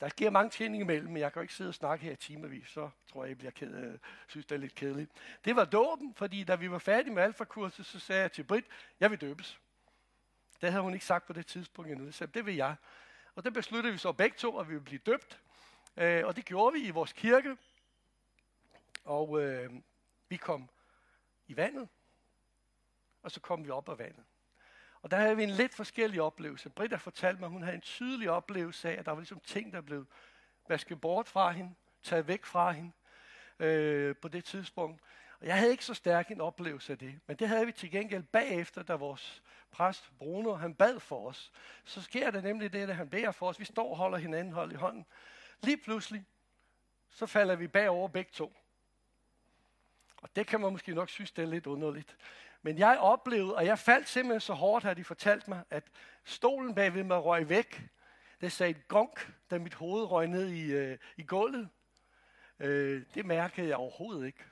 [0.00, 2.16] der sker mange ting imellem, men jeg kan jo ikke sidde og snakke her i
[2.16, 5.10] timevis, så tror jeg, jeg bliver ked, synes, det er lidt kedeligt.
[5.44, 8.66] Det var dåben, fordi da vi var færdige med alfakurset, så sagde jeg til Britt,
[9.00, 9.60] jeg vil døbes.
[10.60, 12.12] Det havde hun ikke sagt på det tidspunkt endnu.
[12.12, 12.76] Så det vil jeg.
[13.34, 15.40] Og det besluttede vi så begge to, at vi ville blive døbt.
[15.96, 17.56] Øh, og det gjorde vi i vores kirke.
[19.04, 19.72] Og øh,
[20.28, 20.70] vi kom
[21.46, 21.88] i vandet,
[23.22, 24.24] og så kom vi op af vandet.
[25.02, 26.70] Og der havde vi en lidt forskellig oplevelse.
[26.70, 29.72] Britta fortalte mig, at hun havde en tydelig oplevelse af, at der var ligesom ting,
[29.72, 30.06] der blev
[30.68, 32.92] vasket bort fra hende, taget væk fra hende
[33.58, 35.02] øh, på det tidspunkt.
[35.40, 37.90] Og jeg havde ikke så stærk en oplevelse af det, men det havde vi til
[37.90, 41.52] gengæld bagefter, da vores præst Bruno, han bad for os.
[41.84, 43.60] Så sker der nemlig det, at han beder for os.
[43.60, 45.06] Vi står og holder hinanden hold i hånden.
[45.60, 46.24] Lige pludselig,
[47.10, 48.56] så falder vi bagover begge to.
[50.16, 52.16] Og det kan man måske nok synes, det er lidt underligt.
[52.62, 55.84] Men jeg oplevede, og jeg faldt simpelthen så hårdt, at de fortalte mig, at
[56.24, 57.88] stolen bagved mig røg væk.
[58.40, 61.68] Det sagde et gonk, da mit hoved røg ned i, øh, i gulvet.
[62.58, 64.44] Øh, det mærkede jeg overhovedet ikke.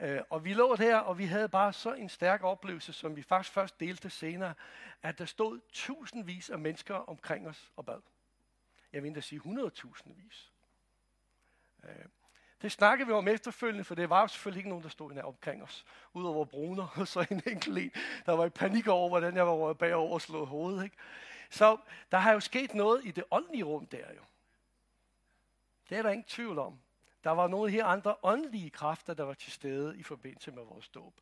[0.00, 3.22] Øh, og vi lå der, og vi havde bare så en stærk oplevelse, som vi
[3.22, 4.54] faktisk først delte senere,
[5.02, 8.00] at der stod tusindvis af mennesker omkring os og bad.
[8.92, 10.52] Jeg vil endda sige hundredtusindvis.
[11.84, 12.04] Øh,
[12.62, 15.62] det snakkede vi om efterfølgende, for det var jo selvfølgelig ikke nogen, der stod omkring
[15.62, 15.84] os.
[16.12, 17.90] Udover Bruner, og så en enkelt en,
[18.26, 20.84] der var i panik over, hvordan jeg var bagover og slået hovedet.
[20.84, 20.96] Ikke?
[21.50, 21.76] Så
[22.10, 24.22] der har jo sket noget i det åndelige rum der jo.
[25.88, 26.78] Det er der ingen tvivl om.
[27.24, 30.88] Der var nogle her andre åndelige kræfter, der var til stede i forbindelse med vores
[30.88, 31.14] dåb.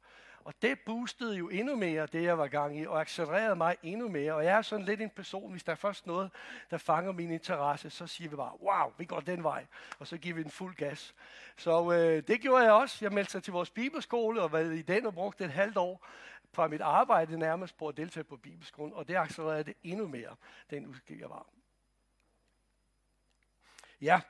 [0.44, 4.08] Og det boostede jo endnu mere det, jeg var gang i, og accelererede mig endnu
[4.08, 4.34] mere.
[4.34, 6.30] Og jeg er sådan lidt en person, hvis der er først noget,
[6.70, 9.66] der fanger min interesse, så siger vi bare, wow, vi går den vej.
[9.98, 11.14] Og så giver vi den fuld gas.
[11.56, 12.98] Så øh, det gjorde jeg også.
[13.04, 16.06] Jeg meldte sig til vores bibelskole og var i den og brugte et halvt år
[16.52, 18.94] fra mit arbejde nærmest på at deltage på bibelskolen.
[18.94, 20.36] Og det accelererede det endnu mere,
[20.70, 21.46] den uske jeg var.
[24.00, 24.20] Ja.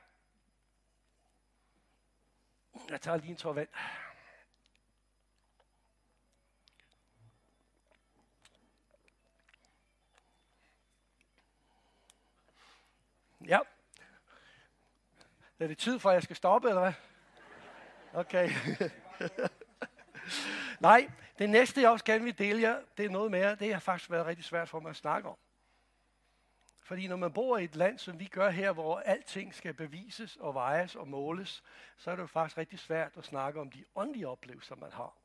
[2.89, 3.69] Jeg tager lige en tår vand.
[13.47, 13.59] Ja.
[15.59, 16.93] Er det tid for, at jeg skal stoppe, eller hvad?
[18.13, 18.51] Okay.
[20.81, 23.81] Nej, det næste, jeg også gerne vil dele jer, det er noget mere, det har
[23.81, 25.37] faktisk været rigtig svært for mig at snakke om.
[26.91, 30.37] Fordi når man bor i et land, som vi gør her, hvor alting skal bevises
[30.37, 31.63] og vejes og måles,
[31.97, 35.17] så er det jo faktisk rigtig svært at snakke om de åndelige oplevelser, man har.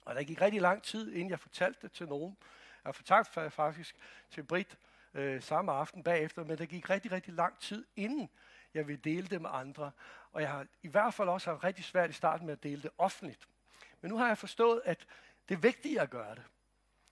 [0.00, 2.36] Og der gik rigtig lang tid, inden jeg fortalte det til nogen.
[2.84, 3.96] Jeg fortalte faktisk
[4.30, 4.78] til Britt,
[5.14, 8.30] øh, samme aften bagefter, men der gik rigtig, rigtig lang tid, inden
[8.74, 9.90] jeg ville dele det med andre.
[10.32, 12.82] Og jeg har i hvert fald også haft rigtig svært i starten med at dele
[12.82, 13.48] det offentligt.
[14.00, 15.06] Men nu har jeg forstået, at
[15.48, 16.44] det er vigtigt at gøre det.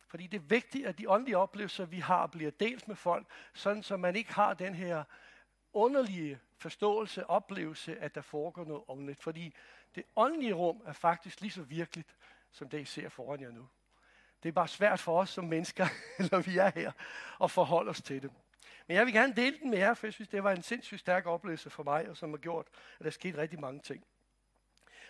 [0.08, 3.82] Fordi det er vigtigt, at de åndelige oplevelser, vi har, bliver delt med folk, sådan
[3.82, 5.04] så man ikke har den her
[5.72, 9.22] underlige forståelse, oplevelse, at der foregår noget åndeligt.
[9.22, 9.54] Fordi
[9.94, 12.16] det åndelige rum er faktisk lige så virkeligt,
[12.50, 13.68] som det I ser foran jer nu.
[14.42, 15.86] Det er bare svært for os som mennesker,
[16.32, 16.92] når vi er her,
[17.42, 18.30] at forholde os til det.
[18.86, 21.00] Men jeg vil gerne dele den med jer, for jeg synes, det var en sindssygt
[21.00, 22.66] stærk oplevelse for mig, og som har gjort,
[22.98, 24.04] at der skete rigtig mange ting.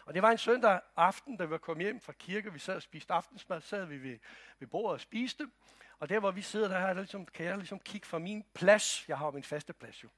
[0.09, 2.77] Og det var en søndag aften, da vi var kommet hjem fra kirke, vi sad
[2.77, 4.19] og spiste aftensmad, sad vi ved,
[4.59, 5.51] ved bordet og spiste.
[5.99, 8.45] Og der hvor vi sidder, der, her, der ligesom, kan jeg ligesom kigge fra min
[8.55, 9.09] plads.
[9.09, 10.09] Jeg har min faste plads jo.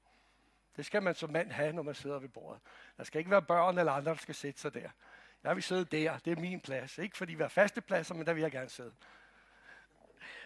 [0.76, 2.60] Det skal man som mand have, når man sidder ved bordet.
[2.96, 4.90] Der skal ikke være børn eller andre, der skal sætte sig der.
[5.44, 6.18] Jeg vil sidde der.
[6.18, 6.98] Det er min plads.
[6.98, 8.92] Ikke fordi vi har faste pladser, men der vil jeg gerne sidde.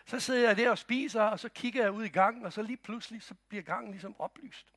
[0.07, 2.63] Så sidder jeg der og spiser, og så kigger jeg ud i gangen, og så
[2.63, 4.75] lige pludselig, så bliver gangen ligesom oplyst.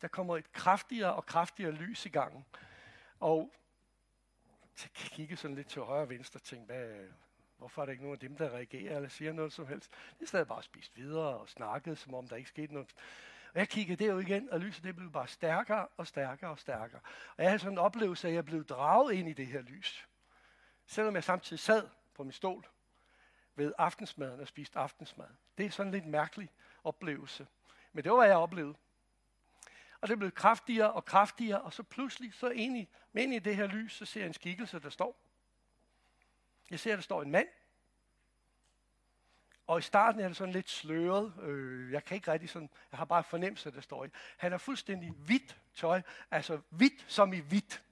[0.00, 2.44] Der kommer et kraftigere og kraftigere lys i gangen.
[3.20, 3.52] Og
[4.74, 7.08] så kigge sådan lidt til højre og venstre og tænke, hvad,
[7.56, 9.90] hvorfor er der ikke nogen af dem, der reagerer eller siger noget som helst?
[10.20, 12.94] Det sad bare spist videre og snakkede, som om der ikke skete noget.
[13.52, 17.00] Og jeg kiggede derud igen, og lyset det blev bare stærkere og stærkere og stærkere.
[17.36, 19.60] Og jeg havde sådan en oplevelse af, at jeg blev draget ind i det her
[19.60, 20.08] lys.
[20.86, 22.66] Selvom jeg samtidig sad på min stol
[23.54, 25.28] ved aftensmaden og spiste aftensmad.
[25.58, 26.50] Det er sådan en lidt mærkelig
[26.84, 27.46] oplevelse.
[27.92, 28.74] Men det var, hvad jeg oplevede.
[30.00, 33.56] Og det blev kraftigere og kraftigere, og så pludselig, så ind i, ind i det
[33.56, 35.20] her lys, så ser jeg en skikkelse, der står.
[36.70, 37.48] Jeg ser, at der står en mand.
[39.66, 41.34] Og i starten er det sådan lidt sløret.
[41.42, 44.08] Øh, jeg kan ikke rigtig sådan, jeg har bare fornemmelse, at der står i.
[44.36, 47.82] Han er fuldstændig hvidt tøj, altså hvidt som i hvidt.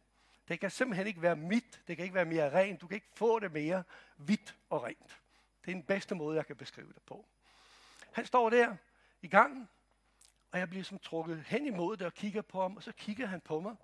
[0.49, 3.11] Det kan simpelthen ikke være mit, det kan ikke være mere rent, du kan ikke
[3.15, 3.83] få det mere
[4.17, 5.21] hvidt og rent.
[5.65, 7.27] Det er den bedste måde, jeg kan beskrive det på.
[8.13, 8.77] Han står der
[9.23, 9.69] i gangen,
[10.57, 13.27] og jeg bliver sådan trukket hen imod det og kigger på ham, og så kigger
[13.27, 13.77] han på mig.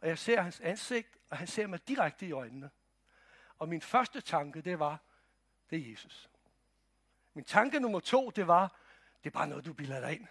[0.00, 2.70] Og jeg ser hans ansigt, og han ser mig direkte i øjnene.
[3.58, 5.00] Og min første tanke, det var,
[5.70, 6.30] det er Jesus.
[7.34, 8.76] Min tanke nummer to, det var,
[9.24, 10.26] det er bare noget, du bilder dig ind.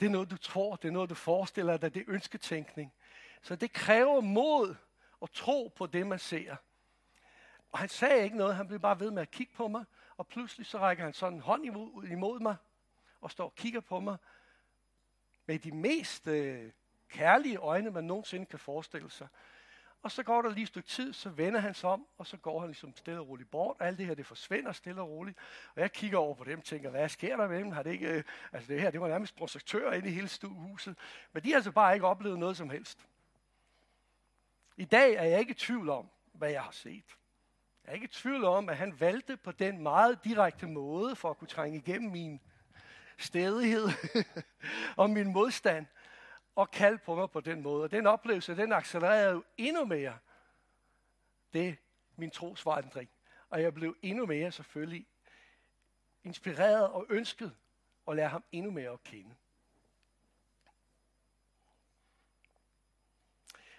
[0.00, 2.92] Det er noget, du tror, det er noget, du forestiller dig, det er ønsketænkning.
[3.42, 4.74] Så det kræver mod
[5.20, 6.56] og tro på det, man ser.
[7.72, 9.84] Og han sagde ikke noget, han blev bare ved med at kigge på mig,
[10.16, 12.56] og pludselig så rækker han sådan en hånd imod, imod mig,
[13.24, 14.16] og står og kigger på mig
[15.46, 16.70] med de mest øh,
[17.08, 19.28] kærlige øjne, man nogensinde kan forestille sig.
[20.02, 22.36] Og så går der lige et stykke tid, så vender han sig om, og så
[22.36, 23.76] går han ligesom stille og roligt bort.
[23.80, 25.38] Alt det her, det forsvinder stille og roligt.
[25.74, 27.72] Og jeg kigger over på dem og tænker, hvad sker der med dem?
[27.72, 30.98] Har det, ikke, øh, altså det her, det var nærmest projektører inde i hele stuehuset.
[31.32, 33.06] Men de har altså bare ikke oplevet noget som helst.
[34.76, 37.16] I dag er jeg ikke i tvivl om, hvad jeg har set.
[37.84, 41.30] Jeg er ikke i tvivl om, at han valgte på den meget direkte måde for
[41.30, 42.40] at kunne trænge igennem min
[43.18, 43.88] stedighed
[45.02, 45.86] og min modstand
[46.54, 47.84] og kalde på mig på den måde.
[47.84, 50.18] Og den oplevelse, den accelererede jo endnu mere
[51.52, 51.76] det
[52.16, 53.10] min trosvandring.
[53.50, 55.06] Og jeg blev endnu mere selvfølgelig
[56.24, 57.56] inspireret og ønsket
[58.08, 59.34] at lære ham endnu mere at kende.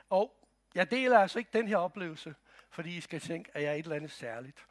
[0.09, 0.45] Og
[0.75, 2.35] Jeg deler altså ikke den her oplevelse,
[2.69, 4.65] fordi I skal tænke, at jeg er et eller andet særligt.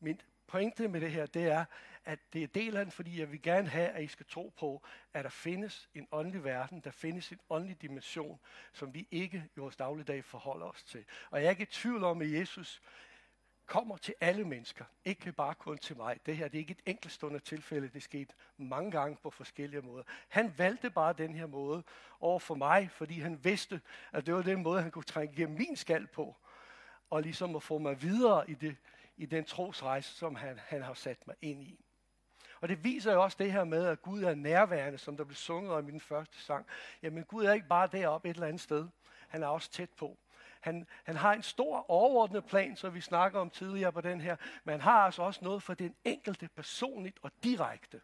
[0.00, 1.64] Min pointe med det her, det er,
[2.04, 4.52] at det er del af den, fordi jeg vil gerne have, at I skal tro
[4.58, 4.82] på,
[5.14, 8.40] at der findes en åndelig verden, der findes en åndelig dimension,
[8.72, 11.04] som vi ikke i vores dagligdag forholder os til.
[11.30, 12.82] Og jeg er ikke i tvivl om, at Jesus
[13.66, 16.18] kommer til alle mennesker, ikke bare kun til mig.
[16.26, 20.04] Det her det er ikke et enkeltstående tilfælde, det skete mange gange på forskellige måder.
[20.28, 21.82] Han valgte bare den her måde
[22.20, 23.80] over for mig, fordi han vidste,
[24.12, 26.36] at det var den måde, han kunne trænge igennem min skal på,
[27.10, 28.76] og ligesom at få mig videre i, det,
[29.16, 31.84] i den trosrejse, som han, han har sat mig ind i.
[32.62, 35.36] Og det viser jo også det her med, at Gud er nærværende, som der blev
[35.36, 36.66] sunget om i den første sang.
[37.02, 38.88] Jamen Gud er ikke bare deroppe et eller andet sted.
[39.28, 40.18] Han er også tæt på.
[40.60, 44.36] Han, han har en stor overordnet plan, som vi snakker om tidligere på den her,
[44.64, 48.00] men han har altså også noget for den enkelte personligt og direkte.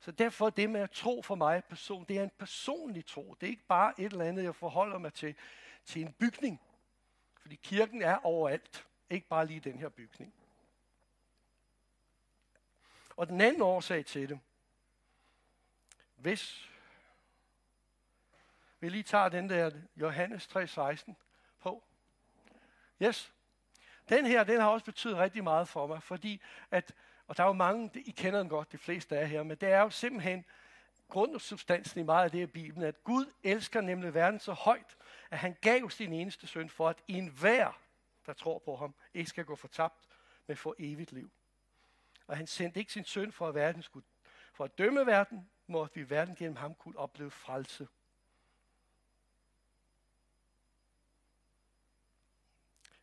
[0.00, 3.36] Så derfor det med at tro for mig person, det er en personlig tro.
[3.40, 5.34] Det er ikke bare et eller andet, jeg forholder mig til,
[5.84, 6.60] til en bygning.
[7.40, 10.34] Fordi kirken er overalt, ikke bare lige den her bygning.
[13.16, 14.40] Og den anden årsag til det,
[16.16, 16.70] hvis
[18.80, 21.12] vi lige tager den der Johannes 3:16
[21.60, 21.84] på.
[23.02, 23.32] Yes.
[24.08, 26.94] Den her, den har også betydet rigtig meget for mig, fordi at,
[27.26, 29.68] og der er jo mange, I kender den godt, de fleste af her, men det
[29.68, 30.44] er jo simpelthen
[31.08, 34.52] grund og substansen i meget af det her Bibelen, at Gud elsker nemlig verden så
[34.52, 34.96] højt,
[35.30, 37.80] at han gav sin eneste søn for, at enhver,
[38.26, 40.06] der tror på ham, ikke skal gå fortabt,
[40.46, 41.30] men få evigt liv.
[42.26, 44.06] Og han sendte ikke sin søn for, at verden skulle,
[44.52, 47.88] for at dømme verden, måtte vi verden gennem ham kunne opleve frelse.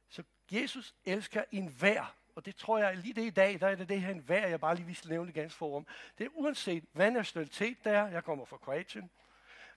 [0.10, 3.90] Så Jesus elsker enhver, og det tror jeg lige det i dag, der er det
[3.90, 5.88] det her enhver, jeg bare lige vil nævne ganske for om.
[6.18, 9.12] Det er uanset hvad nationalitet der er, jeg kommer fra Kroatien,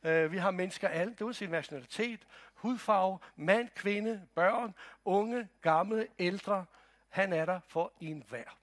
[0.08, 6.08] Uh, vi har mennesker alle, det er uanset nationalitet, hudfarve, mand, kvinde, børn, unge, gamle,
[6.18, 6.64] ældre.
[7.08, 8.58] Han er der for enhver.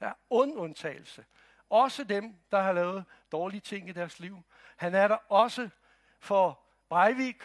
[0.00, 1.24] Der er ond undtagelse.
[1.68, 4.42] Også dem, der har lavet dårlige ting i deres liv.
[4.76, 5.68] Han er der også
[6.18, 7.42] for Breivik,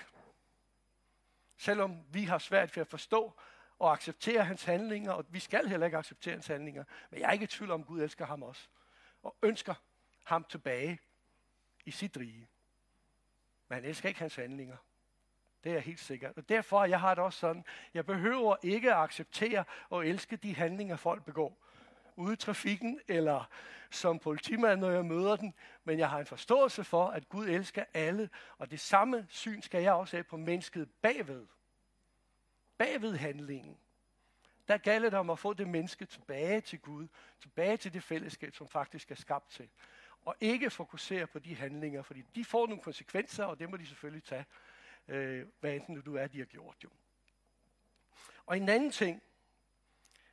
[1.57, 3.33] selvom vi har svært ved at forstå
[3.79, 6.83] og acceptere hans handlinger, og vi skal heller ikke acceptere hans handlinger.
[7.09, 8.67] Men jeg er ikke i tvivl om, at Gud elsker ham også,
[9.23, 9.73] og ønsker
[10.23, 10.99] ham tilbage
[11.85, 12.47] i sit rige.
[13.67, 14.77] Men han elsker ikke hans handlinger.
[15.63, 16.37] Det er jeg helt sikkert.
[16.37, 20.55] Og derfor jeg har det også sådan, jeg behøver ikke at acceptere og elske de
[20.55, 21.64] handlinger, folk begår
[22.15, 23.49] ude i trafikken, eller
[23.91, 27.83] som politimand, når jeg møder den, men jeg har en forståelse for, at Gud elsker
[27.93, 31.47] alle, og det samme syn skal jeg også have på mennesket bagved.
[32.77, 33.77] Bagved handlingen.
[34.67, 37.07] Der gælder det om at få det menneske tilbage til Gud,
[37.39, 39.69] tilbage til det fællesskab, som faktisk er skabt til.
[40.21, 43.87] Og ikke fokusere på de handlinger, fordi de får nogle konsekvenser, og det må de
[43.87, 44.45] selvfølgelig tage,
[45.07, 46.89] øh, hvad enten du er, de har gjort jo.
[48.45, 49.21] Og en anden ting,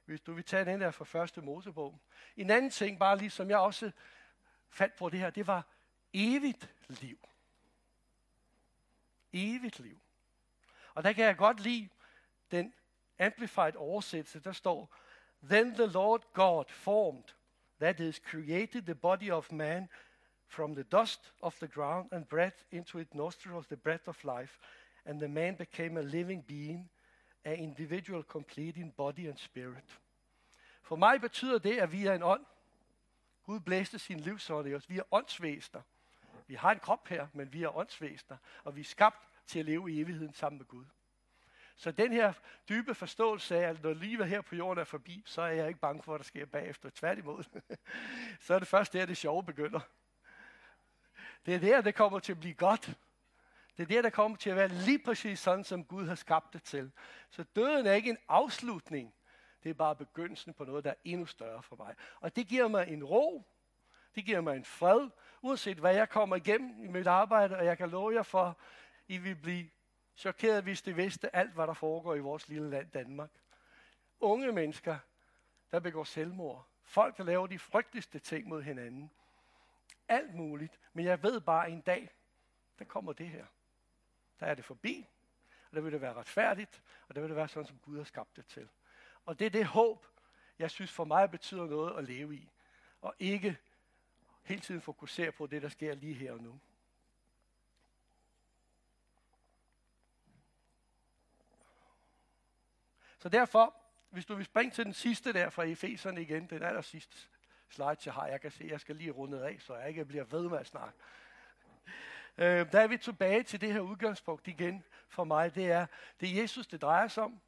[0.04, 2.00] hvis du vil tage den der fra første Mosebog.
[2.36, 3.92] En anden ting, bare lige som jeg også
[4.68, 5.66] fandt på det her, det var
[6.12, 7.18] evigt liv.
[9.32, 10.00] Evigt liv.
[10.94, 11.88] Og der kan jeg godt lide
[12.50, 12.74] den
[13.18, 14.96] amplified oversættelse, der står,
[15.42, 17.24] Then the Lord God formed,
[17.80, 19.88] that is, created the body of man
[20.46, 24.58] from the dust of the ground and breathed into its nostrils the breath of life,
[25.04, 26.90] and the man became a living being,
[27.44, 30.00] er individual complete in body and spirit.
[30.82, 32.44] For mig betyder det, at vi er en ånd.
[33.42, 34.88] Gud blæste sin livsånd i os.
[34.88, 35.82] Vi er åndsvæsener.
[36.46, 38.36] Vi har en krop her, men vi er åndsvæsener.
[38.64, 40.84] Og vi er skabt til at leve i evigheden sammen med Gud.
[41.76, 42.32] Så den her
[42.68, 45.80] dybe forståelse af, at når livet her på jorden er forbi, så er jeg ikke
[45.80, 46.90] bange for, hvad der sker bagefter.
[46.90, 47.44] Tværtimod.
[48.44, 49.80] så er det først der, det sjove begynder.
[51.46, 52.98] Det er der, det kommer til at blive godt.
[53.76, 56.52] Det er der, der kommer til at være lige præcis sådan, som Gud har skabt
[56.52, 56.92] det til.
[57.30, 59.14] Så døden er ikke en afslutning.
[59.62, 61.94] Det er bare begyndelsen på noget, der er endnu større for mig.
[62.20, 63.46] Og det giver mig en ro.
[64.14, 65.10] Det giver mig en fred,
[65.42, 68.58] uanset hvad jeg kommer igennem i mit arbejde, og jeg kan love jer for,
[69.08, 69.70] I vil blive
[70.16, 73.30] chokeret, hvis det vidste alt, hvad der foregår i vores lille land Danmark.
[74.20, 74.98] Unge mennesker,
[75.70, 76.66] der begår selvmord.
[76.82, 79.10] Folk, der laver de frygteligste ting mod hinanden.
[80.08, 80.78] Alt muligt.
[80.92, 82.10] Men jeg ved bare, en dag,
[82.78, 83.46] der kommer det her.
[84.42, 85.08] Der er det forbi,
[85.70, 88.04] og der vil det være retfærdigt, og der vil det være sådan, som Gud har
[88.04, 88.68] skabt det til.
[89.24, 90.06] Og det er det håb,
[90.58, 92.50] jeg synes for mig betyder noget at leve i.
[93.00, 93.58] Og ikke
[94.42, 96.60] hele tiden fokusere på det, der sker lige her og nu.
[103.18, 103.76] Så derfor,
[104.10, 107.18] hvis du vil springe til den sidste der fra Efeserne igen, den aller sidste
[107.68, 110.24] slide, jeg har, jeg kan se, jeg skal lige runde af, så jeg ikke bliver
[110.24, 110.98] ved med at snakke.
[112.38, 115.54] Øh, der er vi tilbage til det her udgangspunkt igen for mig.
[115.54, 115.86] Det er,
[116.20, 117.40] det er Jesus, det drejer sig om.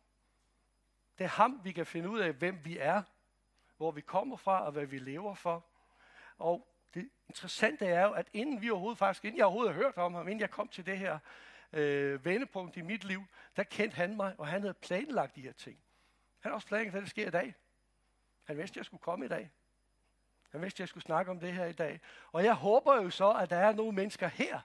[1.18, 3.02] Det er ham, vi kan finde ud af, hvem vi er,
[3.76, 5.66] hvor vi kommer fra og hvad vi lever for.
[6.38, 9.96] Og det interessante er jo, at inden vi overhovedet faktisk, inden jeg overhovedet har hørt
[9.96, 11.18] om ham, inden jeg kom til det her
[11.72, 13.24] øh, vendepunkt i mit liv,
[13.56, 15.78] der kendte han mig, og han havde planlagt de her ting.
[16.40, 17.54] Han har også planlagt, at det sker i dag.
[18.44, 19.50] Han vidste, at jeg skulle komme i dag.
[20.50, 22.00] Han vidste, at jeg skulle snakke om det her i dag.
[22.32, 24.60] Og jeg håber jo så, at der er nogle mennesker her,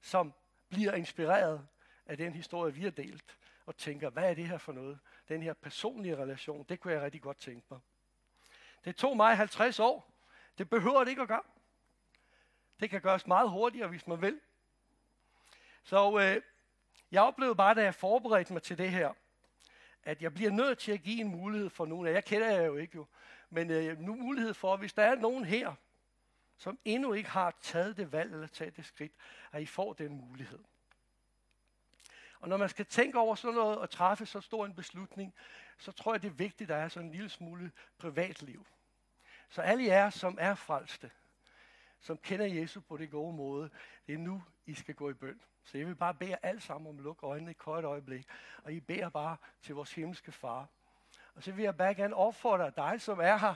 [0.00, 0.34] som
[0.68, 1.66] bliver inspireret
[2.06, 4.98] af den historie, vi har delt, og tænker, hvad er det her for noget?
[5.28, 7.80] Den her personlige relation, det kunne jeg rigtig godt tænke mig.
[8.84, 10.14] Det tog mig 50 år.
[10.58, 11.42] Det behøver det ikke at gøre.
[12.80, 14.40] Det kan gøres meget hurtigere, hvis man vil.
[15.82, 16.42] Så øh,
[17.10, 19.12] jeg oplevede bare, da jeg forberedte mig til det her,
[20.02, 22.76] at jeg bliver nødt til at give en mulighed for nogen Jeg kender jeg jo
[22.76, 23.06] ikke jo.
[23.50, 25.74] Men øh, nu mulighed for, hvis der er nogen her,
[26.58, 29.12] som endnu ikke har taget det valg eller taget det skridt,
[29.52, 30.58] at I får den mulighed.
[32.40, 35.34] Og når man skal tænke over sådan noget og træffe så stor en beslutning,
[35.78, 38.66] så tror jeg, det er vigtigt, at der er sådan en lille smule privatliv.
[39.48, 41.10] Så alle jer, som er frelste,
[42.00, 43.70] som kender Jesus på det gode måde,
[44.06, 45.40] det er nu, I skal gå i bøn.
[45.64, 48.28] Så jeg vil bare bede jer alle sammen om at lukke øjnene et kort øjeblik.
[48.64, 50.68] Og I beder bare til vores himmelske far.
[51.34, 53.54] Og så vil jeg bare gerne opfordre dig, som er her,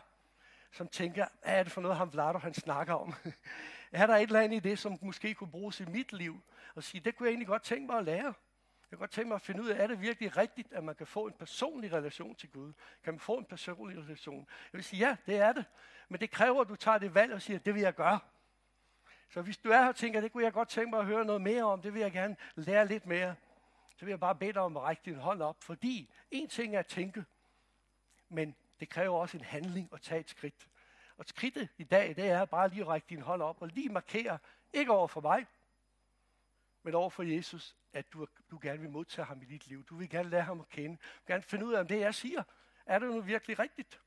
[0.72, 3.14] som tænker, hvad er det for noget, ham Vlado, han snakker om?
[3.92, 6.40] er der et eller andet i det, som måske kunne bruges i mit liv?
[6.74, 8.34] Og sige, det kunne jeg egentlig godt tænke mig at lære.
[8.90, 10.94] Jeg kunne godt tænke mig at finde ud af, er det virkelig rigtigt, at man
[10.94, 12.72] kan få en personlig relation til Gud?
[13.04, 14.46] Kan man få en personlig relation?
[14.72, 15.64] Jeg vil sige, ja, det er det.
[16.08, 18.18] Men det kræver, at du tager det valg og siger, det vil jeg gøre.
[19.30, 21.24] Så hvis du er her og tænker, det kunne jeg godt tænke mig at høre
[21.24, 23.34] noget mere om, det vil jeg gerne lære lidt mere,
[23.96, 25.56] så vil jeg bare bede dig om at række din hånd op.
[25.60, 27.24] Fordi en ting er at tænke,
[28.28, 30.68] men det kræver også en handling at tage et skridt.
[31.16, 33.88] Og skridtet i dag, det er bare lige at række din hånd op og lige
[33.88, 34.38] markere,
[34.72, 35.46] ikke over for mig,
[36.82, 39.84] men over for Jesus, at du, du gerne vil modtage ham i dit liv.
[39.84, 40.96] Du vil gerne lære ham at kende.
[40.96, 42.42] Du vil gerne finde ud af, om det, jeg siger,
[42.86, 44.00] er det nu virkelig rigtigt?